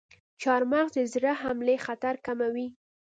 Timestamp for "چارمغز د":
0.41-0.99